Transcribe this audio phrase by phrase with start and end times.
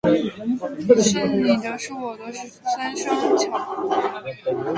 [1.03, 3.55] 是你的；是我的，三商巧
[3.85, 3.93] 福。